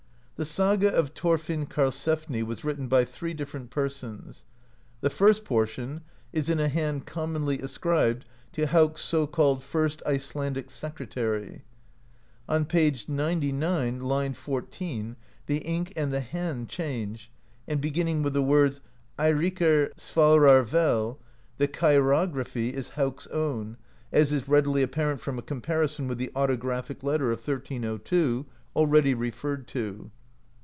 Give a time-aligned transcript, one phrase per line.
[0.37, 4.43] The Saga of Thorfinn Karlsefni was written by three different persons;
[5.01, 6.01] the first portion
[6.33, 11.61] is in a hand commonly ascribed to Hauk's so called "first Icelandic secretary."
[12.49, 12.91] On p.
[13.07, 14.33] 99, 1.
[14.33, 17.31] 14, the ink and the hand change,
[17.67, 18.81] and begin ning with the words
[19.19, 21.19] Eirikr svarar vel,
[21.59, 23.77] the chirography is Hauk's own,
[24.11, 29.67] as is readily apparent from a comparison with the autographic letter of 1302, already referred
[29.67, 30.09] to.